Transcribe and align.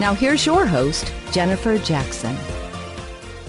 Now 0.00 0.14
here's 0.14 0.46
your 0.46 0.64
host, 0.64 1.12
Jennifer 1.32 1.76
Jackson. 1.76 2.36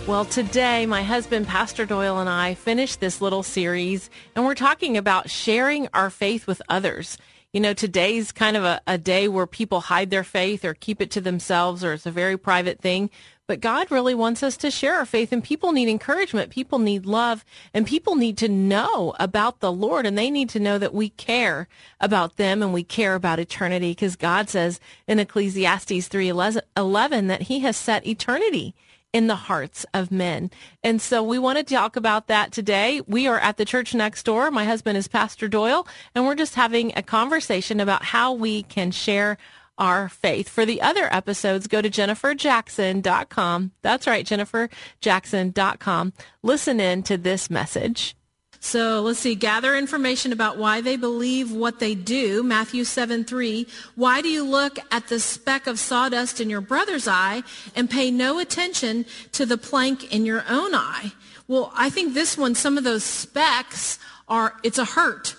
Well, 0.08 0.26
today, 0.26 0.88
my 0.88 1.04
husband, 1.04 1.46
Pastor 1.48 1.86
Doyle, 1.86 2.18
and 2.18 2.28
I 2.28 2.56
finished 2.56 3.00
this 3.00 3.22
little 3.22 3.44
series, 3.44 4.10
and 4.36 4.44
we're 4.44 4.56
talking 4.56 4.98
about 4.98 5.30
sharing 5.30 5.88
our 5.94 6.10
faith 6.10 6.48
with 6.48 6.60
others. 6.68 7.20
You 7.54 7.60
know, 7.60 7.74
today's 7.74 8.32
kind 8.32 8.58
of 8.58 8.64
a, 8.64 8.82
a, 8.88 8.98
day 8.98 9.28
where 9.28 9.46
people 9.46 9.80
hide 9.82 10.10
their 10.10 10.24
faith 10.24 10.66
or 10.66 10.74
keep 10.74 11.02
it 11.04 11.12
to 11.12 11.22
themselves, 11.22 11.84
or 11.84 11.94
it's 11.94 12.08
a 12.08 12.12
very 12.12 12.38
private 12.38 12.82
thing. 12.82 13.12
But 13.50 13.62
God 13.62 13.90
really 13.90 14.14
wants 14.14 14.44
us 14.44 14.56
to 14.58 14.70
share 14.70 14.94
our 14.94 15.08
faith, 15.08 15.32
and 15.32 15.44
people 15.44 15.72
need 15.72 15.90
encouragement. 15.90 16.52
People 16.52 16.78
need 16.78 17.08
love, 17.08 17.44
and 17.74 17.88
people 17.88 18.16
need 18.16 18.38
to 18.38 18.48
know 18.48 19.16
about 19.20 19.60
the 19.60 19.72
Lord, 19.72 20.06
and 20.06 20.16
they 20.16 20.30
need 20.30 20.50
to 20.50 20.60
know 20.60 20.78
that 20.78 20.94
we 20.94 21.10
care 21.10 21.68
about 22.00 22.38
them 22.38 22.62
and 22.62 22.72
we 22.74 22.84
care 22.84 23.16
about 23.16 23.40
eternity, 23.40 23.90
because 23.90 24.16
God 24.16 24.50
says 24.50 24.80
in 25.08 25.18
Ecclesiastes 25.18 26.08
3:11 26.08 27.28
that 27.28 27.42
He 27.42 27.62
has 27.62 27.76
set 27.76 28.06
eternity 28.06 28.76
in 29.14 29.26
the 29.26 29.36
hearts 29.36 29.84
of 29.96 30.12
men. 30.12 30.52
And 30.84 31.02
so 31.02 31.24
we 31.24 31.40
want 31.40 31.58
to 31.58 31.64
talk 31.64 31.96
about 31.96 32.28
that 32.28 32.52
today. 32.52 33.02
We 33.08 33.26
are 33.26 33.40
at 33.40 33.58
the 33.58 33.66
church 33.66 33.96
next 33.96 34.22
door. 34.22 34.52
My 34.52 34.66
husband 34.66 35.00
is 35.00 35.08
Pastor 35.08 35.48
Doyle, 35.48 35.88
and 36.14 36.24
we're 36.24 36.36
just 36.36 36.54
having 36.54 36.94
a 36.96 37.02
conversation 37.02 37.80
about 37.80 38.04
how 38.04 38.32
we 38.32 38.62
can 38.62 38.92
share 38.92 39.40
our 39.80 40.10
faith. 40.10 40.48
For 40.48 40.66
the 40.66 40.82
other 40.82 41.12
episodes, 41.12 41.68
go 41.68 41.82
to 41.82 41.90
jenniferjackson.com. 41.90 43.72
That's 43.82 44.06
right, 44.06 44.26
jenniferjackson.com. 44.26 46.14
Listen 46.44 46.80
in 46.80 47.04
to 47.04 47.18
this 47.18 47.50
message. 47.50 48.16
So 48.62 49.02
let's 49.02 49.20
see, 49.20 49.36
gather 49.36 49.78
information 49.78 50.34
about 50.34 50.58
why 50.58 50.82
they 50.82 50.98
believe 50.98 51.52
what 51.52 51.80
they 51.80 51.96
do. 51.96 52.44
Matthew 52.44 52.84
7, 52.84 53.24
3. 53.24 53.66
Why 53.96 54.22
do 54.22 54.28
you 54.28 54.44
look 54.44 54.80
at 54.92 55.08
the 55.08 55.20
speck 55.20 55.66
of 55.66 55.80
sawdust 55.80 56.42
in 56.42 56.50
your 56.50 56.60
brother's 56.60 57.08
eye 57.08 57.44
and 57.74 57.90
pay 57.90 58.12
no 58.12 58.38
attention 58.38 59.06
to 59.32 59.46
the 59.46 59.58
plank 59.58 60.14
in 60.14 60.26
your 60.26 60.44
own 60.50 60.76
eye? 60.76 61.14
Well, 61.48 61.72
I 61.74 61.90
think 61.90 62.14
this 62.14 62.38
one, 62.38 62.54
some 62.54 62.78
of 62.78 62.84
those 62.84 63.04
specks 63.04 63.98
are, 64.28 64.54
it's 64.62 64.78
a 64.78 64.86
hurt. 64.86 65.36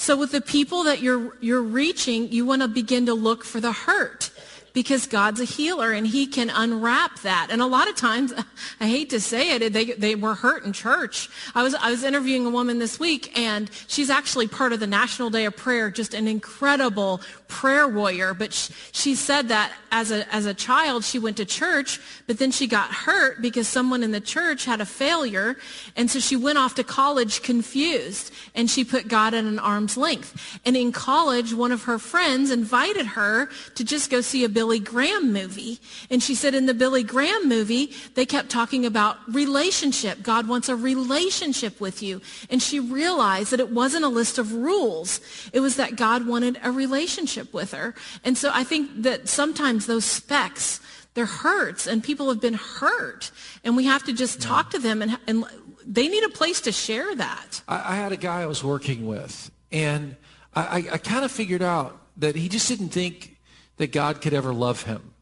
So 0.00 0.16
with 0.16 0.32
the 0.32 0.40
people 0.40 0.84
that 0.84 1.02
you're, 1.02 1.36
you're 1.42 1.60
reaching, 1.60 2.32
you 2.32 2.46
want 2.46 2.62
to 2.62 2.68
begin 2.68 3.04
to 3.04 3.12
look 3.12 3.44
for 3.44 3.60
the 3.60 3.70
hurt 3.70 4.30
because 4.72 5.06
God's 5.06 5.40
a 5.40 5.44
healer 5.44 5.92
and 5.92 6.06
he 6.06 6.26
can 6.26 6.48
unwrap 6.48 7.20
that. 7.20 7.48
And 7.50 7.60
a 7.60 7.66
lot 7.66 7.86
of 7.86 7.96
times, 7.96 8.32
I 8.80 8.88
hate 8.88 9.10
to 9.10 9.20
say 9.20 9.56
it, 9.56 9.74
they, 9.74 9.84
they 9.92 10.14
were 10.14 10.34
hurt 10.34 10.64
in 10.64 10.72
church. 10.72 11.28
I 11.54 11.62
was, 11.62 11.74
I 11.74 11.90
was 11.90 12.02
interviewing 12.02 12.46
a 12.46 12.50
woman 12.50 12.78
this 12.78 12.98
week 12.98 13.38
and 13.38 13.70
she's 13.88 14.08
actually 14.08 14.48
part 14.48 14.72
of 14.72 14.80
the 14.80 14.86
National 14.86 15.28
Day 15.28 15.44
of 15.44 15.54
Prayer, 15.54 15.90
just 15.90 16.14
an 16.14 16.26
incredible 16.26 17.20
prayer 17.50 17.86
warrior. 17.86 18.32
But 18.32 18.54
she, 18.54 18.72
she 18.92 19.14
said 19.14 19.48
that 19.48 19.72
as 19.92 20.10
a, 20.10 20.32
as 20.34 20.46
a 20.46 20.54
child, 20.54 21.04
she 21.04 21.18
went 21.18 21.36
to 21.38 21.44
church, 21.44 22.00
but 22.26 22.38
then 22.38 22.50
she 22.50 22.66
got 22.66 22.90
hurt 22.90 23.42
because 23.42 23.68
someone 23.68 24.02
in 24.02 24.12
the 24.12 24.20
church 24.20 24.64
had 24.64 24.80
a 24.80 24.86
failure. 24.86 25.56
And 25.96 26.10
so 26.10 26.20
she 26.20 26.36
went 26.36 26.58
off 26.58 26.76
to 26.76 26.84
college 26.84 27.42
confused 27.42 28.32
and 28.54 28.70
she 28.70 28.84
put 28.84 29.08
God 29.08 29.34
at 29.34 29.44
an 29.44 29.58
arm's 29.58 29.96
length. 29.96 30.58
And 30.64 30.76
in 30.76 30.92
college, 30.92 31.52
one 31.52 31.72
of 31.72 31.84
her 31.84 31.98
friends 31.98 32.50
invited 32.50 33.06
her 33.06 33.50
to 33.74 33.84
just 33.84 34.10
go 34.10 34.20
see 34.20 34.44
a 34.44 34.48
Billy 34.48 34.78
Graham 34.78 35.32
movie. 35.32 35.80
And 36.08 36.22
she 36.22 36.34
said 36.34 36.54
in 36.54 36.66
the 36.66 36.74
Billy 36.74 37.02
Graham 37.02 37.48
movie, 37.48 37.92
they 38.14 38.26
kept 38.26 38.48
talking 38.48 38.86
about 38.86 39.16
relationship. 39.32 40.22
God 40.22 40.48
wants 40.48 40.68
a 40.68 40.76
relationship 40.76 41.80
with 41.80 42.02
you. 42.02 42.20
And 42.48 42.62
she 42.62 42.78
realized 42.78 43.50
that 43.50 43.60
it 43.60 43.70
wasn't 43.70 44.04
a 44.04 44.08
list 44.08 44.38
of 44.38 44.52
rules. 44.52 45.20
It 45.52 45.60
was 45.60 45.76
that 45.76 45.96
God 45.96 46.26
wanted 46.26 46.58
a 46.62 46.70
relationship 46.70 47.39
with 47.52 47.72
her. 47.72 47.94
And 48.24 48.36
so 48.36 48.50
I 48.52 48.64
think 48.64 49.02
that 49.02 49.28
sometimes 49.28 49.86
those 49.86 50.04
specks, 50.04 50.80
they're 51.14 51.26
hurts 51.26 51.86
and 51.86 52.02
people 52.02 52.28
have 52.28 52.40
been 52.40 52.54
hurt. 52.54 53.30
And 53.64 53.76
we 53.76 53.84
have 53.84 54.04
to 54.04 54.12
just 54.12 54.40
talk 54.40 54.70
to 54.70 54.78
them 54.78 55.02
and, 55.02 55.18
and 55.26 55.44
they 55.86 56.08
need 56.08 56.24
a 56.24 56.28
place 56.28 56.60
to 56.62 56.72
share 56.72 57.14
that. 57.16 57.62
I, 57.66 57.92
I 57.92 57.96
had 57.96 58.12
a 58.12 58.16
guy 58.16 58.42
I 58.42 58.46
was 58.46 58.62
working 58.62 59.06
with 59.06 59.50
and 59.72 60.16
I, 60.54 60.62
I, 60.62 60.76
I 60.94 60.98
kind 60.98 61.24
of 61.24 61.30
figured 61.30 61.62
out 61.62 62.00
that 62.18 62.36
he 62.36 62.48
just 62.48 62.68
didn't 62.68 62.90
think 62.90 63.36
that 63.76 63.92
God 63.92 64.20
could 64.20 64.34
ever 64.34 64.52
love 64.52 64.82
him. 64.82 65.14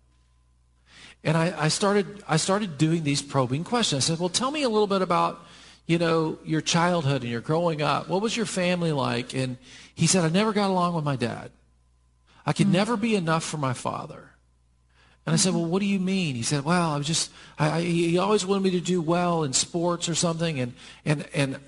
And 1.25 1.37
I, 1.37 1.55
I, 1.65 1.69
started, 1.69 2.23
I 2.29 2.37
started 2.37 2.79
doing 2.79 3.03
these 3.03 3.23
probing 3.23 3.65
questions. 3.65 4.05
I 4.05 4.07
said, 4.07 4.19
well, 4.21 4.29
tell 4.29 4.51
me 4.51 4.63
a 4.63 4.69
little 4.69 4.87
bit 4.87 5.03
about, 5.03 5.45
you 5.87 5.99
know, 5.99 6.39
your 6.45 6.61
childhood 6.61 7.23
and 7.23 7.31
your 7.31 7.41
growing 7.41 7.83
up. 7.83 8.09
What 8.09 8.23
was 8.23 8.37
your 8.37 8.47
family 8.47 8.93
like? 8.93 9.35
And 9.35 9.59
he 9.95 10.07
said, 10.07 10.25
I 10.25 10.29
never 10.29 10.53
got 10.53 10.71
along 10.71 10.95
with 10.95 11.05
my 11.05 11.17
dad. 11.17 11.51
I 12.49 12.55
could 12.55 12.69
mm-hmm. 12.69 12.77
never 12.77 12.97
be 12.97 13.15
enough 13.15 13.45
for 13.45 13.59
my 13.59 13.75
father. 13.75 14.31
And 15.27 15.35
I 15.35 15.37
said, 15.37 15.53
well, 15.53 15.67
what 15.67 15.81
do 15.81 15.85
you 15.87 16.01
mean? 16.01 16.35
He 16.35 16.43
said, 16.43 16.65
well, 16.65 16.93
I 16.93 16.97
was 16.97 17.07
just, 17.07 17.31
I, 17.59 17.71
I, 17.71 17.81
he 17.83 18.17
always 18.17 18.47
wanted 18.47 18.63
me 18.63 18.71
to 18.71 18.81
do 18.81 19.03
well 19.03 19.45
in 19.45 19.53
sports 19.53 20.09
or 20.09 20.15
something. 20.15 20.59
And, 20.59 20.73
and, 21.05 21.29
and 21.35 21.61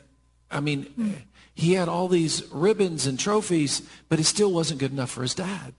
I 0.51 0.61
mean, 0.61 0.87
mm-hmm. 0.87 1.13
he 1.55 1.75
had 1.75 1.91
all 1.91 2.09
these 2.09 2.51
ribbons 2.51 3.07
and 3.07 3.21
trophies, 3.21 3.87
but 4.09 4.19
it 4.19 4.25
still 4.25 4.55
wasn't 4.55 4.81
good 4.81 4.91
enough 4.91 5.11
for 5.11 5.21
his 5.21 5.35
dad. 5.35 5.75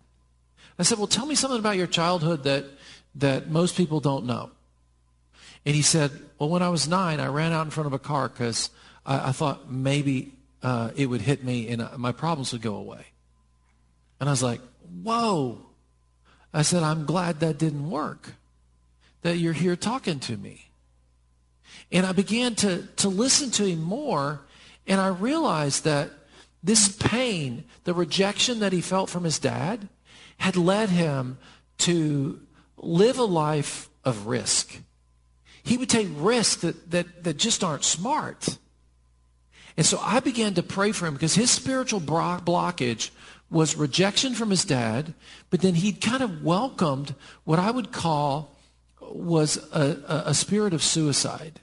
I 0.77 0.83
said, 0.83 0.99
well, 0.99 1.07
tell 1.07 1.25
me 1.25 1.33
something 1.33 1.57
about 1.57 1.77
your 1.77 1.87
childhood 1.87 2.43
that, 2.43 2.65
that 3.15 3.49
most 3.49 3.75
people 3.75 4.01
don't 4.01 4.27
know. 4.27 4.51
And 5.65 5.73
he 5.73 5.81
said, 5.81 6.11
well, 6.37 6.49
when 6.49 6.61
I 6.61 6.69
was 6.69 6.87
nine, 6.87 7.19
I 7.19 7.25
ran 7.25 7.53
out 7.53 7.65
in 7.65 7.71
front 7.71 7.87
of 7.87 7.93
a 7.93 7.99
car 7.99 8.29
because 8.29 8.69
I, 9.03 9.29
I, 9.29 9.31
thought 9.31 9.71
maybe 9.71 10.33
uh, 10.61 10.91
it 10.95 11.07
would 11.07 11.21
hit 11.21 11.43
me 11.43 11.69
and 11.69 11.81
uh, 11.81 11.89
my 11.97 12.11
problems 12.11 12.53
would 12.53 12.61
go 12.61 12.75
away. 12.75 13.07
And 14.19 14.29
I 14.29 14.31
was 14.31 14.43
like, 14.43 14.61
whoa. 15.03 15.65
I 16.53 16.63
said, 16.63 16.83
I'm 16.83 17.05
glad 17.05 17.39
that 17.39 17.57
didn't 17.57 17.89
work, 17.89 18.33
that 19.21 19.37
you're 19.37 19.53
here 19.53 19.75
talking 19.75 20.19
to 20.21 20.37
me. 20.37 20.71
And 21.91 22.05
I 22.05 22.11
began 22.11 22.55
to, 22.55 22.83
to 22.97 23.09
listen 23.09 23.51
to 23.51 23.65
him 23.65 23.81
more, 23.81 24.41
and 24.87 24.99
I 24.99 25.07
realized 25.07 25.83
that 25.85 26.11
this 26.63 26.89
pain, 26.89 27.63
the 27.83 27.93
rejection 27.93 28.59
that 28.59 28.73
he 28.73 28.81
felt 28.81 29.09
from 29.09 29.23
his 29.23 29.39
dad, 29.39 29.89
had 30.37 30.55
led 30.55 30.89
him 30.89 31.37
to 31.79 32.39
live 32.77 33.17
a 33.17 33.23
life 33.23 33.89
of 34.03 34.27
risk. 34.27 34.81
He 35.63 35.77
would 35.77 35.89
take 35.89 36.07
risks 36.15 36.61
that, 36.61 36.91
that, 36.91 37.23
that 37.23 37.37
just 37.37 37.63
aren't 37.63 37.83
smart. 37.83 38.57
And 39.77 39.85
so 39.85 39.99
I 40.01 40.19
began 40.19 40.53
to 40.55 40.63
pray 40.63 40.91
for 40.91 41.07
him 41.07 41.13
because 41.13 41.35
his 41.35 41.51
spiritual 41.51 42.01
blockage 42.01 43.11
was 43.51 43.75
rejection 43.75 44.33
from 44.33 44.49
his 44.49 44.63
dad, 44.63 45.13
but 45.49 45.59
then 45.59 45.75
he'd 45.75 45.99
kind 46.01 46.23
of 46.23 46.43
welcomed 46.43 47.13
what 47.43 47.59
I 47.59 47.69
would 47.69 47.91
call 47.91 48.57
was 49.01 49.57
a, 49.73 50.23
a, 50.27 50.33
spirit 50.33 50.73
of 50.73 50.81
suicide. 50.81 51.59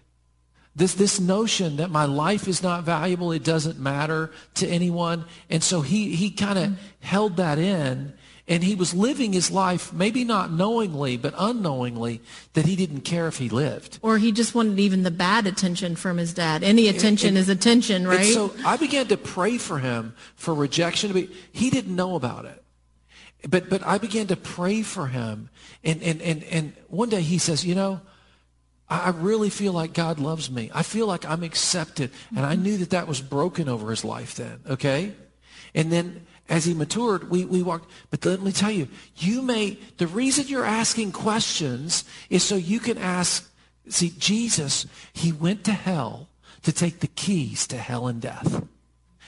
This, 0.76 0.92
this 0.94 1.18
notion 1.18 1.76
that 1.78 1.90
my 1.90 2.04
life 2.04 2.46
is 2.46 2.62
not 2.62 2.84
valuable, 2.84 3.32
it 3.32 3.42
doesn't 3.42 3.78
matter 3.78 4.30
to 4.56 4.68
anyone. 4.68 5.24
And 5.48 5.62
so 5.62 5.80
he, 5.80 6.14
he 6.14 6.30
kind 6.30 6.58
of 6.58 6.68
mm. 6.70 6.76
held 7.00 7.38
that 7.38 7.58
in 7.58 8.12
and 8.48 8.64
he 8.64 8.74
was 8.74 8.94
living 8.94 9.34
his 9.34 9.50
life, 9.50 9.92
maybe 9.92 10.24
not 10.24 10.50
knowingly, 10.50 11.18
but 11.18 11.34
unknowingly, 11.36 12.22
that 12.54 12.64
he 12.64 12.74
didn't 12.74 13.02
care 13.02 13.28
if 13.28 13.36
he 13.36 13.50
lived. 13.50 13.98
Or 14.00 14.16
he 14.16 14.32
just 14.32 14.54
wanted 14.54 14.80
even 14.80 15.02
the 15.02 15.10
bad 15.10 15.46
attention 15.46 15.96
from 15.96 16.16
his 16.16 16.32
dad. 16.32 16.64
Any 16.64 16.88
attention 16.88 17.28
and, 17.28 17.36
and, 17.36 17.42
is 17.42 17.48
attention, 17.50 18.08
right? 18.08 18.24
so 18.24 18.54
I 18.64 18.78
began 18.78 19.06
to 19.08 19.18
pray 19.18 19.58
for 19.58 19.78
him 19.78 20.14
for 20.34 20.54
rejection. 20.54 21.28
He 21.52 21.68
didn't 21.68 21.94
know 21.94 22.16
about 22.16 22.46
it. 22.46 22.64
But, 23.48 23.68
but 23.68 23.86
I 23.86 23.98
began 23.98 24.26
to 24.28 24.36
pray 24.36 24.82
for 24.82 25.06
him. 25.06 25.50
And, 25.84 26.02
and, 26.02 26.20
and, 26.22 26.42
and 26.44 26.72
one 26.88 27.10
day 27.10 27.20
he 27.20 27.38
says, 27.38 27.64
you 27.64 27.74
know, 27.74 28.00
I 28.90 29.10
really 29.10 29.50
feel 29.50 29.74
like 29.74 29.92
God 29.92 30.18
loves 30.18 30.50
me. 30.50 30.70
I 30.74 30.82
feel 30.82 31.06
like 31.06 31.26
I'm 31.26 31.42
accepted. 31.42 32.10
And 32.34 32.44
I 32.44 32.54
mm-hmm. 32.54 32.62
knew 32.62 32.76
that 32.78 32.90
that 32.90 33.06
was 33.06 33.20
broken 33.20 33.68
over 33.68 33.90
his 33.90 34.02
life 34.02 34.34
then, 34.34 34.60
okay? 34.66 35.12
And 35.74 35.92
then 35.92 36.26
as 36.48 36.64
he 36.64 36.74
matured, 36.74 37.30
we, 37.30 37.44
we 37.44 37.62
walked. 37.62 37.90
But 38.10 38.24
let 38.24 38.42
me 38.42 38.52
tell 38.52 38.70
you, 38.70 38.88
you 39.16 39.42
may, 39.42 39.78
the 39.98 40.06
reason 40.06 40.46
you're 40.48 40.64
asking 40.64 41.12
questions 41.12 42.04
is 42.30 42.42
so 42.42 42.56
you 42.56 42.80
can 42.80 42.98
ask, 42.98 43.50
see, 43.88 44.12
Jesus, 44.18 44.86
he 45.12 45.30
went 45.30 45.64
to 45.64 45.72
hell 45.72 46.28
to 46.62 46.72
take 46.72 47.00
the 47.00 47.06
keys 47.06 47.66
to 47.68 47.76
hell 47.76 48.06
and 48.06 48.20
death. 48.20 48.64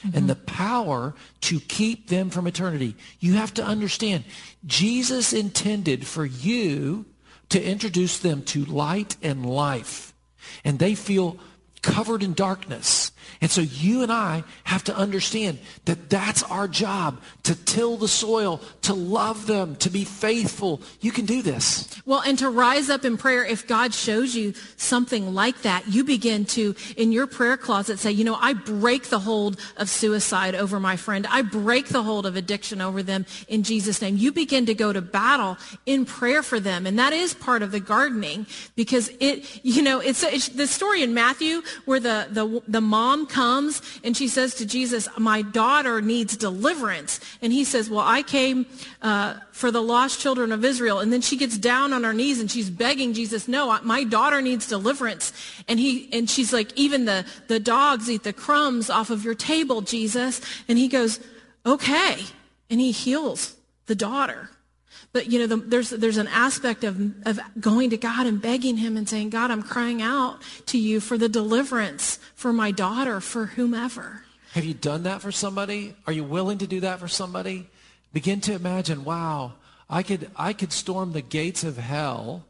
Mm-hmm. 0.03 0.17
And 0.17 0.27
the 0.27 0.35
power 0.35 1.13
to 1.41 1.59
keep 1.59 2.07
them 2.07 2.31
from 2.31 2.47
eternity. 2.47 2.95
You 3.19 3.33
have 3.33 3.53
to 3.55 3.63
understand, 3.63 4.23
Jesus 4.65 5.31
intended 5.31 6.07
for 6.07 6.25
you 6.25 7.05
to 7.49 7.63
introduce 7.63 8.17
them 8.17 8.41
to 8.45 8.65
light 8.65 9.15
and 9.21 9.45
life. 9.45 10.15
And 10.63 10.79
they 10.79 10.95
feel 10.95 11.37
covered 11.83 12.23
in 12.23 12.33
darkness. 12.33 13.10
And 13.41 13.49
so 13.49 13.61
you 13.61 14.03
and 14.03 14.11
I 14.11 14.43
have 14.65 14.83
to 14.85 14.95
understand 14.95 15.59
that 15.85 16.09
that's 16.09 16.43
our 16.43 16.67
job 16.67 17.21
to 17.43 17.55
till 17.55 17.97
the 17.97 18.07
soil, 18.07 18.61
to 18.83 18.93
love 18.93 19.47
them, 19.47 19.75
to 19.77 19.89
be 19.89 20.03
faithful. 20.05 20.81
You 21.01 21.11
can 21.11 21.25
do 21.25 21.41
this. 21.41 21.89
Well, 22.05 22.21
and 22.21 22.37
to 22.39 22.49
rise 22.49 22.89
up 22.89 23.03
in 23.05 23.17
prayer, 23.17 23.43
if 23.43 23.67
God 23.67 23.93
shows 23.93 24.35
you 24.35 24.53
something 24.77 25.33
like 25.33 25.61
that, 25.63 25.87
you 25.87 26.03
begin 26.03 26.45
to, 26.45 26.75
in 26.97 27.11
your 27.11 27.27
prayer 27.27 27.57
closet, 27.57 27.99
say, 27.99 28.11
you 28.11 28.23
know, 28.23 28.37
I 28.39 28.53
break 28.53 29.09
the 29.09 29.19
hold 29.19 29.59
of 29.77 29.89
suicide 29.89 30.55
over 30.55 30.79
my 30.79 30.95
friend. 30.95 31.27
I 31.29 31.41
break 31.41 31.87
the 31.87 32.03
hold 32.03 32.25
of 32.25 32.35
addiction 32.35 32.81
over 32.81 33.03
them 33.03 33.25
in 33.47 33.63
Jesus' 33.63 34.01
name. 34.01 34.17
You 34.17 34.31
begin 34.31 34.65
to 34.67 34.73
go 34.73 34.93
to 34.93 35.01
battle 35.01 35.57
in 35.85 36.05
prayer 36.05 36.41
for 36.43 36.59
them. 36.59 36.85
And 36.85 36.97
that 36.97 37.13
is 37.13 37.33
part 37.33 37.61
of 37.61 37.71
the 37.71 37.79
gardening 37.79 38.45
because 38.75 39.11
it, 39.19 39.63
you 39.63 39.81
know, 39.81 39.99
it's, 39.99 40.23
it's 40.23 40.49
the 40.49 40.67
story 40.67 41.03
in 41.03 41.13
Matthew 41.13 41.61
where 41.85 41.99
the, 41.99 42.27
the, 42.29 42.61
the 42.67 42.81
mom 42.81 43.10
comes 43.27 43.81
and 44.03 44.15
she 44.15 44.27
says 44.27 44.55
to 44.55 44.65
Jesus, 44.65 45.07
my 45.17 45.41
daughter 45.41 46.01
needs 46.01 46.35
deliverance. 46.37 47.19
And 47.41 47.53
he 47.53 47.63
says, 47.63 47.89
well, 47.89 48.05
I 48.05 48.23
came 48.23 48.65
uh, 49.01 49.35
for 49.51 49.71
the 49.71 49.81
lost 49.81 50.19
children 50.19 50.51
of 50.51 50.65
Israel. 50.65 50.99
And 50.99 51.11
then 51.11 51.21
she 51.21 51.37
gets 51.37 51.57
down 51.57 51.93
on 51.93 52.03
her 52.03 52.13
knees 52.13 52.39
and 52.39 52.49
she's 52.49 52.69
begging 52.69 53.13
Jesus, 53.13 53.47
no, 53.47 53.79
my 53.83 54.03
daughter 54.03 54.41
needs 54.41 54.67
deliverance. 54.67 55.33
And 55.67 55.79
he, 55.79 56.09
and 56.11 56.29
she's 56.29 56.51
like, 56.51 56.71
even 56.77 57.05
the, 57.05 57.25
the 57.47 57.59
dogs 57.59 58.09
eat 58.09 58.23
the 58.23 58.33
crumbs 58.33 58.89
off 58.89 59.09
of 59.09 59.23
your 59.23 59.35
table, 59.35 59.81
Jesus. 59.81 60.41
And 60.67 60.77
he 60.77 60.87
goes, 60.87 61.19
okay. 61.65 62.23
And 62.69 62.79
he 62.79 62.91
heals 62.91 63.55
the 63.85 63.95
daughter. 63.95 64.49
But 65.13 65.31
you 65.31 65.39
know, 65.39 65.47
the, 65.47 65.57
there's 65.57 65.89
there's 65.89 66.17
an 66.17 66.27
aspect 66.27 66.83
of 66.83 67.13
of 67.25 67.39
going 67.59 67.89
to 67.89 67.97
God 67.97 68.25
and 68.25 68.41
begging 68.41 68.77
Him 68.77 68.97
and 68.97 69.07
saying, 69.07 69.29
God, 69.29 69.51
I'm 69.51 69.63
crying 69.63 70.01
out 70.01 70.41
to 70.67 70.77
you 70.77 70.99
for 70.99 71.17
the 71.17 71.29
deliverance 71.29 72.19
for 72.35 72.53
my 72.53 72.71
daughter, 72.71 73.19
for 73.19 73.47
whomever. 73.47 74.23
Have 74.53 74.65
you 74.65 74.73
done 74.73 75.03
that 75.03 75.21
for 75.21 75.31
somebody? 75.31 75.95
Are 76.05 76.13
you 76.13 76.23
willing 76.23 76.57
to 76.59 76.67
do 76.67 76.81
that 76.81 76.99
for 76.99 77.07
somebody? 77.07 77.69
Begin 78.13 78.41
to 78.41 78.53
imagine, 78.53 79.05
wow, 79.05 79.53
I 79.89 80.03
could 80.03 80.29
I 80.35 80.53
could 80.53 80.71
storm 80.71 81.13
the 81.13 81.21
gates 81.21 81.63
of 81.63 81.77
hell 81.77 82.45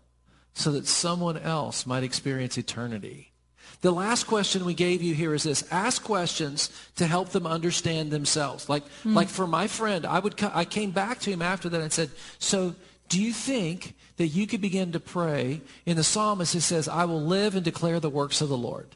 so 0.53 0.71
that 0.71 0.88
someone 0.88 1.38
else 1.38 1.85
might 1.85 2.03
experience 2.03 2.57
eternity. 2.57 3.31
The 3.79 3.91
last 3.91 4.25
question 4.25 4.65
we 4.65 4.73
gave 4.73 5.01
you 5.01 5.15
here 5.15 5.33
is 5.33 5.44
this. 5.44 5.63
Ask 5.71 6.03
questions 6.03 6.69
to 6.97 7.07
help 7.07 7.29
them 7.29 7.47
understand 7.47 8.12
themselves. 8.12 8.68
Like, 8.69 8.83
mm. 9.03 9.15
like 9.15 9.29
for 9.29 9.47
my 9.47 9.68
friend, 9.68 10.06
I, 10.06 10.19
would, 10.19 10.41
I 10.44 10.65
came 10.65 10.91
back 10.91 11.19
to 11.21 11.31
him 11.31 11.41
after 11.41 11.69
that 11.69 11.81
and 11.81 11.91
said, 11.91 12.12
so 12.38 12.75
do 13.09 13.21
you 13.21 13.33
think 13.33 13.95
that 14.18 14.27
you 14.27 14.45
could 14.45 14.62
begin 14.62 14.91
to 14.91 15.00
pray? 15.00 15.62
In 15.85 15.97
the 15.97 16.03
psalmist, 16.03 16.53
it 16.53 16.62
says, 16.62 16.88
I 16.88 17.06
will 17.06 17.21
live 17.21 17.56
and 17.56 17.65
declare 17.65 18.00
the 18.00 18.09
works 18.09 18.41
of 18.41 18.50
the 18.50 18.57
Lord. 18.57 18.88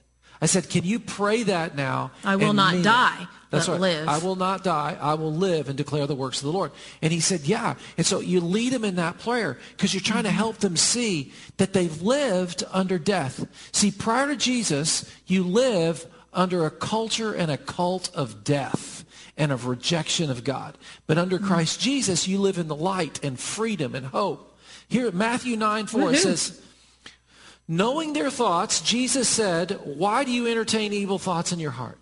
I 0.41 0.47
said, 0.47 0.69
can 0.69 0.83
you 0.83 0.99
pray 0.99 1.43
that 1.43 1.75
now? 1.75 2.11
I 2.23 2.35
will 2.35 2.53
not 2.53 2.83
die. 2.83 3.21
It? 3.21 3.27
That's 3.51 3.69
right. 3.69 3.79
Live. 3.79 4.07
I 4.07 4.17
will 4.17 4.35
not 4.35 4.63
die. 4.63 4.97
I 4.99 5.13
will 5.13 5.33
live 5.33 5.69
and 5.69 5.77
declare 5.77 6.07
the 6.07 6.15
works 6.15 6.39
of 6.39 6.45
the 6.45 6.51
Lord. 6.51 6.71
And 7.01 7.13
he 7.13 7.19
said, 7.19 7.41
yeah. 7.41 7.75
And 7.97 8.05
so 8.05 8.19
you 8.19 8.41
lead 8.41 8.73
them 8.73 8.83
in 8.83 8.95
that 8.95 9.19
prayer 9.19 9.57
because 9.71 9.93
you're 9.93 10.01
trying 10.01 10.23
to 10.23 10.29
mm-hmm. 10.29 10.37
help 10.37 10.57
them 10.57 10.75
see 10.75 11.31
that 11.57 11.73
they've 11.73 12.01
lived 12.01 12.63
under 12.71 12.99
death. 12.99 13.47
See, 13.71 13.91
prior 13.91 14.27
to 14.27 14.35
Jesus, 14.35 15.09
you 15.25 15.43
live 15.43 16.05
under 16.33 16.65
a 16.65 16.71
culture 16.71 17.33
and 17.33 17.49
a 17.49 17.57
cult 17.57 18.13
of 18.13 18.43
death 18.43 19.05
and 19.37 19.51
of 19.51 19.67
rejection 19.67 20.29
of 20.29 20.43
God. 20.43 20.77
But 21.07 21.17
under 21.17 21.37
mm-hmm. 21.37 21.47
Christ 21.47 21.79
Jesus, 21.79 22.27
you 22.27 22.39
live 22.39 22.57
in 22.57 22.67
the 22.67 22.75
light 22.75 23.23
and 23.23 23.39
freedom 23.39 23.95
and 23.95 24.07
hope. 24.07 24.57
Here 24.87 25.07
at 25.07 25.13
Matthew 25.13 25.55
9, 25.55 25.87
4, 25.87 26.13
it 26.13 26.17
says, 26.17 26.61
Knowing 27.67 28.13
their 28.13 28.29
thoughts, 28.29 28.81
Jesus 28.81 29.27
said, 29.27 29.79
why 29.83 30.23
do 30.23 30.31
you 30.31 30.47
entertain 30.47 30.93
evil 30.93 31.17
thoughts 31.17 31.51
in 31.51 31.59
your 31.59 31.71
heart? 31.71 31.97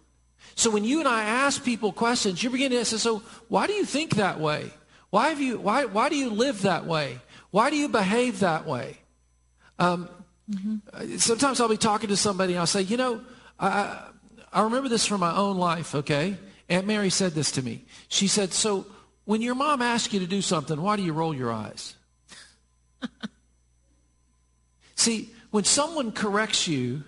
So 0.55 0.69
when 0.69 0.83
you 0.83 0.99
and 0.99 1.07
I 1.07 1.23
ask 1.23 1.63
people 1.63 1.91
questions, 1.93 2.43
you're 2.43 2.51
beginning 2.51 2.79
to 2.79 2.85
say, 2.85 2.97
so 2.97 3.23
why 3.47 3.67
do 3.67 3.73
you 3.73 3.85
think 3.85 4.15
that 4.15 4.39
way? 4.39 4.71
Why, 5.09 5.29
have 5.29 5.39
you, 5.39 5.57
why, 5.57 5.85
why 5.85 6.09
do 6.09 6.15
you 6.15 6.29
live 6.29 6.63
that 6.63 6.85
way? 6.85 7.19
Why 7.51 7.69
do 7.69 7.77
you 7.77 7.87
behave 7.87 8.39
that 8.41 8.65
way? 8.65 8.97
Um, 9.79 10.09
mm-hmm. 10.49 11.17
Sometimes 11.17 11.61
I'll 11.61 11.69
be 11.69 11.77
talking 11.77 12.09
to 12.09 12.17
somebody 12.17 12.53
and 12.53 12.59
I'll 12.59 12.67
say, 12.67 12.81
you 12.81 12.97
know, 12.97 13.21
I, 13.59 14.09
I 14.51 14.63
remember 14.63 14.89
this 14.89 15.05
from 15.05 15.21
my 15.21 15.35
own 15.35 15.57
life, 15.57 15.95
okay? 15.95 16.37
Aunt 16.69 16.87
Mary 16.87 17.09
said 17.09 17.33
this 17.33 17.51
to 17.53 17.61
me. 17.61 17.85
She 18.09 18.27
said, 18.27 18.53
so 18.53 18.85
when 19.25 19.41
your 19.41 19.55
mom 19.55 19.81
asks 19.81 20.13
you 20.13 20.19
to 20.19 20.27
do 20.27 20.41
something, 20.41 20.81
why 20.81 20.95
do 20.97 21.03
you 21.03 21.13
roll 21.13 21.33
your 21.33 21.51
eyes? 21.51 21.95
See, 24.95 25.29
when 25.53 25.63
someone 25.63 26.11
corrects 26.11 26.67
you, 26.67 27.03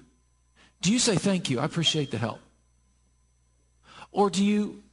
do 0.80 0.94
you 0.94 1.00
say, 1.00 1.16
thank 1.16 1.50
you, 1.50 1.60
I 1.60 1.66
appreciate 1.66 2.12
the 2.12 2.20
help? 2.20 2.40
Or 4.12 4.30
do 4.30 4.46
you, 4.46 4.84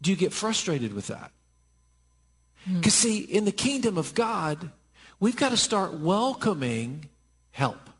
do 0.00 0.12
you 0.12 0.16
get 0.16 0.32
frustrated 0.32 0.94
with 0.94 1.08
that? 1.08 1.32
Because, 2.64 3.02
hmm. 3.02 3.08
see, 3.08 3.18
in 3.18 3.46
the 3.46 3.52
kingdom 3.52 3.98
of 3.98 4.14
God, 4.14 4.70
we've 5.18 5.34
got 5.34 5.48
to 5.48 5.56
start 5.56 5.94
welcoming 5.94 7.08
help. 7.50 7.90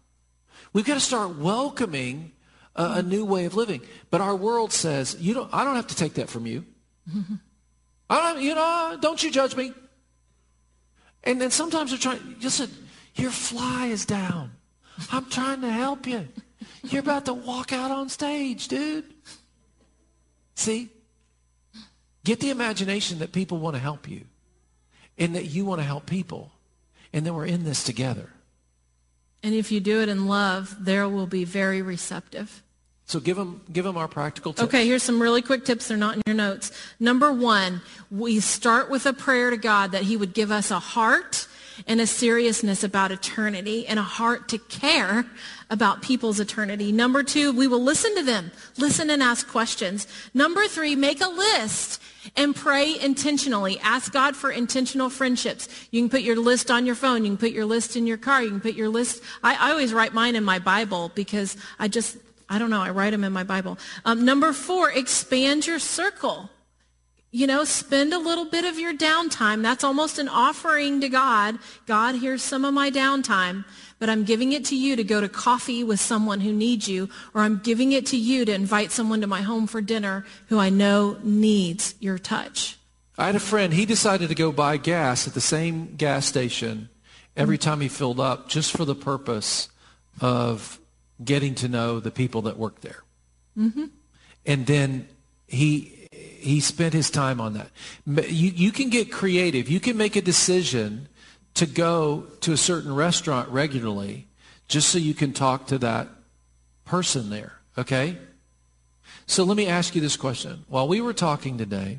We've 0.73 0.85
got 0.85 0.95
to 0.95 1.01
start 1.01 1.37
welcoming 1.37 2.31
a, 2.77 2.99
a, 2.99 3.03
new 3.03 3.25
way 3.25 3.47
of 3.47 3.57
living. 3.57 3.81
But 4.11 4.21
our 4.21 4.37
world 4.37 4.73
says, 4.73 5.17
you 5.19 5.35
don't, 5.35 5.53
I 5.53 5.65
don't 5.65 5.75
have 5.75 5.89
to 5.89 5.97
take 5.97 6.15
that 6.15 6.29
from 6.29 6.47
you. 6.47 6.65
I 8.09 8.33
don't, 8.33 8.45
you 8.45 8.55
know, 8.55 8.97
don't 9.01 9.21
you 9.21 9.33
judge 9.33 9.57
me. 9.57 9.73
And 11.25 11.41
then 11.41 11.51
sometimes 11.51 11.91
they're 11.91 11.99
trying, 11.99 12.37
listen, 12.41 12.71
your 13.17 13.33
fly 13.33 13.87
is 13.87 14.07
down. 14.07 14.53
I'm 15.11 15.27
trying 15.27 15.61
to 15.63 15.71
help 15.71 16.07
you. 16.07 16.29
You're 16.83 17.01
about 17.01 17.27
to 17.27 17.35
walk 17.35 17.73
out 17.73 17.91
on 17.91 18.09
stage, 18.09 18.69
dude. 18.69 19.05
See? 20.55 20.91
Get 22.25 22.41
the 22.41 22.51
imagination 22.51 23.19
that 23.21 23.33
people 23.33 23.59
want 23.59 23.77
to 23.77 23.81
help 23.81 24.09
you 24.09 24.25
and 25.19 25.35
that 25.35 25.47
you 25.47 25.65
want 25.65 25.81
to 25.81 25.87
help 25.87 26.07
people. 26.07 26.53
And 27.13 27.27
that 27.27 27.35
we're 27.35 27.47
in 27.47 27.65
this 27.65 27.83
together. 27.83 28.31
And 29.43 29.53
if 29.53 29.73
you 29.73 29.81
do 29.81 30.01
it 30.01 30.09
in 30.09 30.29
love, 30.29 30.77
there 30.79 31.09
will 31.09 31.27
be 31.27 31.43
very 31.43 31.83
receptive. 31.83 32.63
So 33.07 33.19
give 33.19 33.37
them, 33.37 33.63
give 33.73 33.85
them 33.85 33.97
our 33.97 34.07
practical 34.07 34.53
tips. 34.53 34.69
Okay, 34.69 34.87
here's 34.87 35.03
some 35.03 35.21
really 35.21 35.43
quick 35.43 35.65
tips. 35.65 35.89
They're 35.89 35.97
not 35.97 36.15
in 36.15 36.23
your 36.25 36.37
notes. 36.37 36.71
Number 37.01 37.33
one, 37.33 37.83
we 38.13 38.39
start 38.39 38.89
with 38.91 39.07
a 39.07 39.13
prayer 39.13 39.51
to 39.51 39.57
God 39.57 39.91
that 39.91 40.05
he 40.05 40.17
would 40.17 40.35
give 40.35 40.53
us 40.53 40.71
a 40.71 40.79
heart 40.79 41.49
and 41.87 42.01
a 42.01 42.07
seriousness 42.07 42.85
about 42.85 43.13
eternity 43.13 43.87
and 43.87 43.99
a 43.99 44.03
heart 44.03 44.49
to 44.49 44.59
care 44.59 45.27
about 45.71 46.03
people's 46.03 46.41
eternity. 46.41 46.93
Number 46.93 47.23
two, 47.23 47.53
we 47.53 47.67
will 47.67 47.83
listen 47.83 48.15
to 48.17 48.23
them. 48.23 48.51
Listen 48.77 49.11
and 49.11 49.23
ask 49.23 49.49
questions. 49.49 50.07
Number 50.35 50.67
three, 50.67 50.97
make 50.97 51.21
a 51.21 51.29
list 51.29 52.03
and 52.37 52.55
pray 52.55 52.99
intentionally. 53.01 53.79
Ask 53.81 54.13
God 54.13 54.37
for 54.37 54.51
intentional 54.51 55.11
friendships. 55.11 55.69
You 55.91 56.03
can 56.03 56.11
put 56.11 56.23
your 56.23 56.37
list 56.37 56.71
on 56.71 56.87
your 56.87 56.95
phone. 56.95 57.25
You 57.25 57.31
can 57.31 57.39
put 57.39 57.53
your 57.53 57.67
list 57.67 57.97
in 57.97 58.07
your 58.07 58.19
car. 58.19 58.43
You 58.43 58.51
can 58.51 58.61
put 58.61 58.75
your 58.75 58.89
list. 58.89 59.23
I, 59.43 59.69
I 59.69 59.71
always 59.71 59.93
write 59.95 60.13
mine 60.13 60.37
in 60.37 60.45
my 60.45 60.59
Bible 60.59 61.11
because 61.15 61.57
I 61.79 61.89
just, 61.89 62.17
I 62.49 62.59
don't 62.59 62.71
know, 62.71 62.83
I 62.83 62.91
write 62.91 63.11
them 63.11 63.25
in 63.25 63.33
my 63.33 63.45
Bible. 63.45 63.79
Um, 64.05 64.25
number 64.25 64.53
four, 64.53 64.91
expand 64.91 65.67
your 65.67 65.79
circle. 65.79 66.51
You 67.33 67.47
know, 67.47 67.63
spend 67.63 68.13
a 68.13 68.19
little 68.19 68.45
bit 68.45 68.65
of 68.65 68.79
your 68.79 68.93
downtime. 68.93 69.63
That's 69.63 69.85
almost 69.85 70.19
an 70.19 70.29
offering 70.29 71.01
to 71.01 71.09
God. 71.09 71.59
God, 71.87 72.17
here's 72.17 72.43
some 72.43 72.65
of 72.65 72.75
my 72.75 72.91
downtime, 72.91 73.65
but 74.01 74.11
I'm 74.11 74.25
giving 74.25 74.53
it 74.53 74.65
to 74.67 74.77
you 74.77 74.97
to 74.97 75.05
go 75.05 75.21
to 75.21 75.29
coffee 75.29 75.85
with 75.85 76.01
someone 76.01 76.41
who 76.41 76.53
needs 76.53 76.89
you, 76.89 77.09
or 77.33 77.43
I'm 77.43 77.59
giving 77.59 77.93
it 77.93 78.07
to 78.07 78.17
you 78.17 78.45
to 78.45 78.53
invite 78.53 78.91
someone 78.91 79.21
to 79.21 79.29
my 79.29 79.43
home 79.43 79.69
for 79.69 79.81
dinner 79.81 80.25
who 80.49 80.59
I 80.59 80.71
know 80.71 81.19
needs 81.23 81.95
your 82.01 82.19
touch. 82.19 82.79
I 83.17 83.27
had 83.27 83.37
a 83.37 83.41
friend, 83.41 83.75
he 83.75 83.87
decided 83.87 84.29
to 84.31 84.35
go 84.35 84.51
buy 84.51 84.77
gas 84.77 85.29
at 85.29 85.35
the 85.35 85.41
same 85.41 85.95
gas 85.95 86.27
station 86.27 86.89
every 87.37 87.59
mm-hmm. 87.59 87.71
time 87.71 87.81
he 87.81 87.89
filled 87.89 88.19
up 88.19 88.49
just 88.49 88.77
for 88.77 88.85
the 88.85 88.95
purpose 88.95 89.69
of 90.21 90.81
getting 91.23 91.55
to 91.57 91.69
know 91.69 92.01
the 92.01 92.11
people 92.11 92.43
that 92.43 92.57
work 92.57 92.81
there. 92.81 93.05
Mm-hmm. 93.57 93.85
And 94.47 94.67
then 94.67 95.07
he 95.47 96.00
he 96.41 96.61
spent 96.61 96.95
his 96.95 97.11
time 97.11 97.41
on 97.41 97.55
that. 97.55 97.71
You, 98.07 98.51
you 98.51 98.73
can 98.73 98.91
get 98.91 99.13
creative. 99.13 99.69
You 99.69 99.81
can 99.81 99.97
make 99.97 100.17
a 100.17 100.23
decision 100.23 101.09
to 101.55 101.67
go 101.67 102.27
to 102.41 102.53
a 102.53 102.57
certain 102.57 102.95
restaurant 102.95 103.49
regularly 103.49 104.29
just 104.69 104.89
so 104.89 104.99
you 104.99 105.15
can 105.15 105.33
talk 105.33 105.67
to 105.67 105.79
that 105.79 106.09
person 106.85 107.31
there, 107.31 107.55
okay? 107.77 108.17
So 109.27 109.45
let 109.45 109.57
me 109.57 109.67
ask 109.67 109.95
you 109.95 110.01
this 110.01 110.17
question. 110.17 110.65
While 110.69 110.89
we 110.89 111.01
were 111.01 111.13
talking 111.13 111.59
today, 111.59 111.99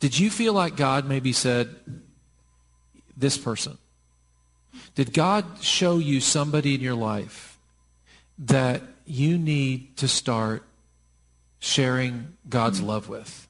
did 0.00 0.18
you 0.18 0.30
feel 0.30 0.52
like 0.52 0.76
God 0.76 1.08
maybe 1.08 1.32
said, 1.32 1.74
this 3.16 3.38
person? 3.38 3.78
Did 4.94 5.12
God 5.12 5.44
show 5.62 5.98
you 5.98 6.20
somebody 6.20 6.74
in 6.74 6.80
your 6.80 6.94
life 6.94 7.58
that 8.38 8.82
you 9.06 9.38
need 9.38 9.96
to 9.98 10.08
start 10.08 10.64
sharing 11.64 12.36
God's 12.48 12.78
mm-hmm. 12.78 12.88
love 12.88 13.08
with? 13.08 13.48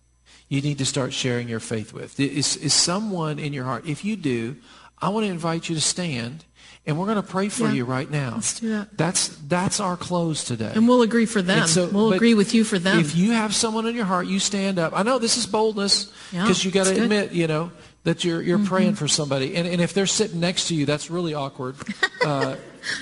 You 0.48 0.60
need 0.60 0.78
to 0.78 0.86
start 0.86 1.12
sharing 1.12 1.48
your 1.48 1.60
faith 1.60 1.92
with? 1.92 2.20
Is, 2.20 2.56
is 2.56 2.74
someone 2.74 3.38
in 3.38 3.52
your 3.52 3.64
heart? 3.64 3.86
If 3.86 4.04
you 4.04 4.16
do, 4.16 4.56
I 5.00 5.08
want 5.08 5.26
to 5.26 5.30
invite 5.30 5.68
you 5.68 5.74
to 5.74 5.80
stand 5.80 6.44
and 6.86 6.98
we're 6.98 7.06
going 7.06 7.16
to 7.16 7.22
pray 7.22 7.48
for 7.48 7.64
yeah, 7.64 7.72
you 7.72 7.84
right 7.84 8.10
now. 8.10 8.32
Let's 8.34 8.60
do 8.60 8.70
that. 8.70 8.96
That's 8.96 9.28
that's 9.28 9.80
our 9.80 9.96
close 9.96 10.44
today. 10.44 10.72
And 10.74 10.86
we'll 10.86 11.02
agree 11.02 11.24
for 11.24 11.40
them. 11.40 11.66
So, 11.66 11.88
we'll 11.88 12.12
agree 12.12 12.34
with 12.34 12.54
you 12.54 12.62
for 12.62 12.78
them. 12.78 12.98
If 12.98 13.16
you 13.16 13.32
have 13.32 13.54
someone 13.54 13.86
in 13.86 13.94
your 13.94 14.04
heart, 14.04 14.26
you 14.26 14.38
stand 14.38 14.78
up. 14.78 14.92
I 14.94 15.02
know 15.02 15.18
this 15.18 15.38
is 15.38 15.46
boldness 15.46 16.12
because 16.30 16.64
yeah, 16.64 16.68
you 16.68 16.74
got 16.74 16.86
to 16.86 17.02
admit, 17.02 17.32
you 17.32 17.46
know, 17.46 17.72
that 18.02 18.22
you're 18.22 18.42
you're 18.42 18.58
mm-hmm. 18.58 18.66
praying 18.66 18.94
for 18.96 19.08
somebody. 19.08 19.56
And 19.56 19.66
and 19.66 19.80
if 19.80 19.94
they're 19.94 20.06
sitting 20.06 20.40
next 20.40 20.68
to 20.68 20.74
you, 20.74 20.84
that's 20.84 21.10
really 21.10 21.34
awkward. 21.34 21.76
Uh, 22.24 22.56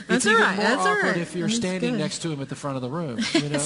that's 0.09 0.27
it's 0.27 0.27
even 0.27 0.43
right. 0.43 0.57
more 0.57 0.65
that's 0.65 0.81
awkward 0.81 1.05
right. 1.05 1.17
if 1.19 1.37
you're 1.37 1.47
that's 1.47 1.57
standing 1.57 1.93
good. 1.93 2.01
next 2.01 2.23
to 2.23 2.29
them 2.29 2.41
at 2.41 2.49
the 2.49 2.57
front 2.57 2.75
of 2.75 2.83
the 2.83 2.89
room. 2.89 3.21
You 3.35 3.51
know. 3.51 3.65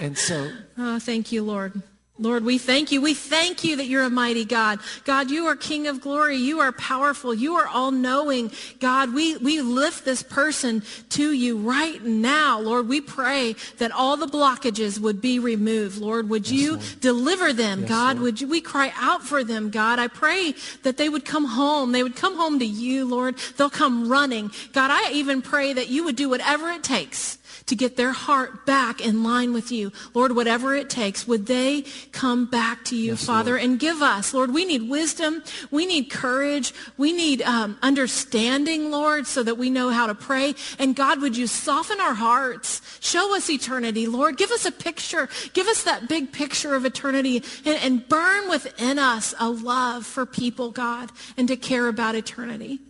And 0.00 0.16
so. 0.16 0.50
Oh, 0.76 0.98
thank 0.98 1.32
you, 1.32 1.42
Lord. 1.42 1.82
Lord, 2.16 2.44
we 2.44 2.58
thank 2.58 2.92
you. 2.92 3.00
We 3.00 3.12
thank 3.12 3.64
you 3.64 3.74
that 3.74 3.86
you're 3.86 4.04
a 4.04 4.10
mighty 4.10 4.44
God. 4.44 4.78
God, 5.02 5.32
you 5.32 5.46
are 5.46 5.56
King 5.56 5.88
of 5.88 6.00
glory. 6.00 6.36
You 6.36 6.60
are 6.60 6.70
powerful. 6.70 7.34
You 7.34 7.56
are 7.56 7.66
all 7.66 7.90
knowing. 7.90 8.52
God, 8.78 9.12
we, 9.12 9.36
we 9.38 9.60
lift 9.60 10.04
this 10.04 10.22
person 10.22 10.84
to 11.08 11.32
you 11.32 11.56
right 11.56 12.00
now. 12.04 12.60
Lord, 12.60 12.86
we 12.86 13.00
pray 13.00 13.56
that 13.78 13.90
all 13.90 14.16
the 14.16 14.28
blockages 14.28 15.00
would 15.00 15.20
be 15.20 15.40
removed. 15.40 15.98
Lord, 15.98 16.28
would 16.28 16.48
yes, 16.48 16.52
you 16.52 16.70
Lord. 16.74 17.00
deliver 17.00 17.52
them? 17.52 17.80
Yes, 17.80 17.88
God, 17.88 18.16
Lord. 18.16 18.22
would 18.22 18.40
you, 18.40 18.46
we 18.46 18.60
cry 18.60 18.92
out 18.94 19.24
for 19.24 19.42
them, 19.42 19.70
God. 19.70 19.98
I 19.98 20.06
pray 20.06 20.54
that 20.84 20.96
they 20.96 21.08
would 21.08 21.24
come 21.24 21.46
home. 21.46 21.90
They 21.90 22.04
would 22.04 22.14
come 22.14 22.36
home 22.36 22.60
to 22.60 22.66
you, 22.66 23.06
Lord. 23.06 23.38
They'll 23.56 23.70
come 23.70 24.08
running. 24.08 24.52
God, 24.72 24.92
I 24.92 25.10
even 25.10 25.42
pray 25.42 25.72
that 25.72 25.88
you 25.88 26.04
would 26.04 26.14
do 26.14 26.28
whatever 26.28 26.70
it 26.70 26.84
takes 26.84 27.38
to 27.66 27.74
get 27.74 27.96
their 27.96 28.12
heart 28.12 28.66
back 28.66 29.00
in 29.00 29.22
line 29.22 29.52
with 29.52 29.72
you. 29.72 29.90
Lord, 30.12 30.36
whatever 30.36 30.74
it 30.74 30.90
takes, 30.90 31.26
would 31.26 31.46
they 31.46 31.84
come 32.12 32.44
back 32.46 32.84
to 32.86 32.96
you, 32.96 33.12
yes, 33.12 33.24
Father, 33.24 33.52
Lord. 33.52 33.62
and 33.62 33.78
give 33.78 34.02
us, 34.02 34.34
Lord, 34.34 34.52
we 34.52 34.64
need 34.64 34.88
wisdom. 34.88 35.42
We 35.70 35.86
need 35.86 36.10
courage. 36.10 36.74
We 36.98 37.12
need 37.12 37.42
um, 37.42 37.78
understanding, 37.82 38.90
Lord, 38.90 39.26
so 39.26 39.42
that 39.42 39.56
we 39.56 39.70
know 39.70 39.88
how 39.90 40.06
to 40.06 40.14
pray. 40.14 40.54
And 40.78 40.94
God, 40.94 41.22
would 41.22 41.36
you 41.36 41.46
soften 41.46 42.00
our 42.00 42.14
hearts? 42.14 42.82
Show 43.00 43.34
us 43.34 43.48
eternity, 43.48 44.06
Lord. 44.06 44.36
Give 44.36 44.50
us 44.50 44.66
a 44.66 44.72
picture. 44.72 45.28
Give 45.54 45.66
us 45.66 45.84
that 45.84 46.08
big 46.08 46.32
picture 46.32 46.74
of 46.74 46.84
eternity 46.84 47.42
and, 47.64 47.78
and 47.82 48.08
burn 48.08 48.50
within 48.50 48.98
us 48.98 49.34
a 49.40 49.48
love 49.48 50.04
for 50.04 50.26
people, 50.26 50.70
God, 50.70 51.10
and 51.36 51.48
to 51.48 51.56
care 51.56 51.88
about 51.88 52.14
eternity. 52.14 52.80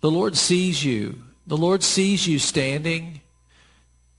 The 0.00 0.10
Lord 0.10 0.36
sees 0.36 0.84
you. 0.84 1.22
The 1.46 1.56
Lord 1.56 1.82
sees 1.82 2.26
you 2.26 2.38
standing 2.38 3.19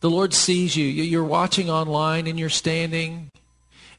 the 0.01 0.09
Lord 0.09 0.33
sees 0.33 0.75
you. 0.75 0.85
You're 0.85 1.23
watching 1.23 1.69
online 1.69 2.27
and 2.27 2.37
you're 2.37 2.49
standing, 2.49 3.29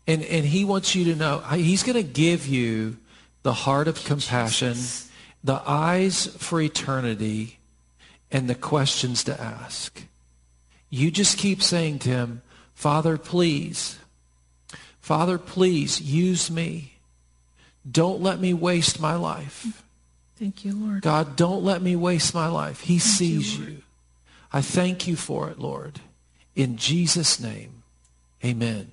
and, 0.06 0.22
and 0.22 0.44
He 0.44 0.64
wants 0.64 0.94
you 0.94 1.04
to 1.06 1.16
know 1.16 1.38
He's 1.38 1.82
going 1.82 1.96
to 1.96 2.02
give 2.02 2.46
you 2.46 2.98
the 3.42 3.52
heart 3.52 3.88
of 3.88 4.04
compassion, 4.04 4.76
the 5.42 5.62
eyes 5.66 6.26
for 6.26 6.60
eternity, 6.60 7.58
and 8.30 8.48
the 8.48 8.54
questions 8.54 9.24
to 9.24 9.40
ask. 9.40 10.04
You 10.90 11.10
just 11.10 11.38
keep 11.38 11.62
saying 11.62 12.00
to 12.00 12.10
Him, 12.10 12.42
Father, 12.74 13.16
please, 13.16 13.98
Father, 15.00 15.38
please 15.38 16.00
use 16.00 16.50
me. 16.50 16.94
Don't 17.88 18.20
let 18.20 18.38
me 18.40 18.54
waste 18.54 19.00
my 19.00 19.14
life. 19.16 19.82
Thank 20.36 20.64
you, 20.64 20.72
Lord. 20.74 21.02
God, 21.02 21.36
don't 21.36 21.64
let 21.64 21.82
me 21.82 21.96
waste 21.96 22.34
my 22.34 22.48
life. 22.48 22.80
He 22.80 22.98
Thank 22.98 23.14
sees 23.14 23.58
you. 23.58 23.64
you. 23.64 23.81
I 24.52 24.60
thank 24.60 25.06
you 25.06 25.16
for 25.16 25.48
it, 25.48 25.58
Lord. 25.58 26.00
In 26.54 26.76
Jesus' 26.76 27.40
name, 27.40 27.82
amen. 28.44 28.92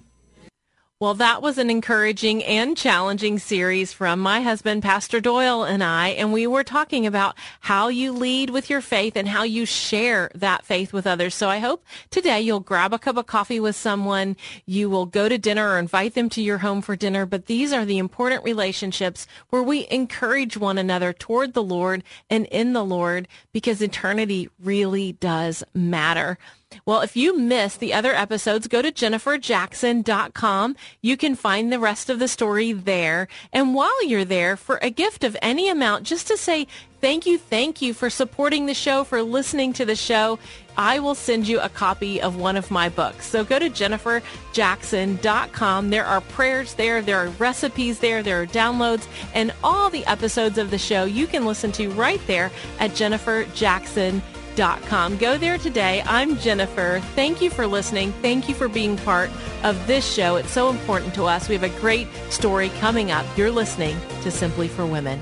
Well, 1.01 1.13
that 1.13 1.41
was 1.41 1.57
an 1.57 1.69
encouraging 1.69 2.43
and 2.43 2.75
challenging 2.75 3.39
series 3.39 3.93
from 3.93 4.19
my 4.19 4.41
husband, 4.41 4.83
Pastor 4.83 5.21
Doyle, 5.21 5.63
and 5.63 5.81
I. 5.81 6.09
And 6.09 6.33
we 6.33 6.45
were 6.45 6.65
talking 6.65 7.07
about 7.07 7.37
how 7.61 7.87
you 7.87 8.11
lead 8.11 8.49
with 8.49 8.69
your 8.69 8.81
faith 8.81 9.15
and 9.15 9.25
how 9.25 9.43
you 9.43 9.65
share 9.65 10.29
that 10.35 10.65
faith 10.65 10.91
with 10.91 11.07
others. 11.07 11.35
So 11.35 11.47
I 11.47 11.59
hope 11.59 11.85
today 12.09 12.41
you'll 12.41 12.59
grab 12.59 12.91
a 12.91 12.99
cup 12.99 13.15
of 13.15 13.27
coffee 13.27 13.61
with 13.61 13.77
someone. 13.77 14.35
You 14.65 14.89
will 14.89 15.05
go 15.05 15.29
to 15.29 15.37
dinner 15.37 15.69
or 15.69 15.79
invite 15.79 16.15
them 16.15 16.27
to 16.31 16.41
your 16.41 16.57
home 16.57 16.81
for 16.81 16.97
dinner. 16.97 17.25
But 17.25 17.45
these 17.45 17.71
are 17.71 17.85
the 17.85 17.97
important 17.97 18.43
relationships 18.43 19.25
where 19.51 19.63
we 19.63 19.87
encourage 19.89 20.57
one 20.57 20.77
another 20.77 21.13
toward 21.13 21.53
the 21.53 21.63
Lord 21.63 22.03
and 22.29 22.45
in 22.47 22.73
the 22.73 22.83
Lord 22.83 23.29
because 23.53 23.81
eternity 23.81 24.49
really 24.61 25.13
does 25.13 25.63
matter. 25.73 26.37
Well, 26.85 27.01
if 27.01 27.17
you 27.17 27.37
missed 27.37 27.79
the 27.79 27.93
other 27.93 28.13
episodes, 28.13 28.67
go 28.67 28.81
to 28.81 28.91
jenniferjackson.com. 28.91 30.75
You 31.01 31.15
can 31.17 31.35
find 31.35 31.71
the 31.71 31.79
rest 31.79 32.09
of 32.09 32.19
the 32.19 32.27
story 32.27 32.73
there. 32.73 33.27
And 33.51 33.73
while 33.73 34.05
you're 34.05 34.25
there, 34.25 34.55
for 34.55 34.77
a 34.81 34.91
gift 34.91 35.23
of 35.23 35.35
any 35.41 35.69
amount, 35.69 36.03
just 36.03 36.27
to 36.27 36.37
say 36.37 36.67
thank 37.01 37.25
you, 37.25 37.39
thank 37.39 37.81
you 37.81 37.93
for 37.93 38.09
supporting 38.09 38.65
the 38.65 38.73
show, 38.73 39.03
for 39.03 39.23
listening 39.23 39.73
to 39.73 39.85
the 39.85 39.95
show, 39.95 40.37
I 40.77 40.99
will 40.99 41.15
send 41.15 41.47
you 41.47 41.59
a 41.59 41.69
copy 41.69 42.21
of 42.21 42.35
one 42.35 42.55
of 42.55 42.69
my 42.69 42.89
books. 42.89 43.25
So 43.25 43.43
go 43.43 43.57
to 43.57 43.69
jenniferjackson.com. 43.69 45.89
There 45.89 46.05
are 46.05 46.21
prayers 46.21 46.73
there, 46.75 47.01
there 47.01 47.17
are 47.17 47.29
recipes 47.29 47.99
there, 47.99 48.21
there 48.21 48.41
are 48.41 48.47
downloads, 48.47 49.07
and 49.33 49.53
all 49.63 49.89
the 49.89 50.05
episodes 50.05 50.57
of 50.57 50.71
the 50.71 50.77
show 50.77 51.05
you 51.05 51.25
can 51.25 51.45
listen 51.45 51.71
to 51.73 51.89
right 51.91 52.21
there 52.27 52.51
at 52.79 52.91
jenniferjackson.com 52.91 54.21
Go 54.59 55.37
there 55.37 55.57
today. 55.57 56.03
I'm 56.05 56.37
Jennifer. 56.37 57.01
Thank 57.15 57.41
you 57.41 57.49
for 57.49 57.65
listening. 57.65 58.11
Thank 58.21 58.49
you 58.49 58.55
for 58.55 58.67
being 58.67 58.97
part 58.97 59.29
of 59.63 59.87
this 59.87 60.05
show. 60.05 60.35
It's 60.35 60.51
so 60.51 60.69
important 60.69 61.13
to 61.13 61.23
us. 61.23 61.47
We 61.47 61.55
have 61.55 61.63
a 61.63 61.79
great 61.79 62.09
story 62.29 62.67
coming 62.81 63.09
up. 63.09 63.25
You're 63.37 63.51
listening 63.51 63.95
to 64.21 64.29
Simply 64.29 64.67
for 64.67 64.85
Women. 64.85 65.21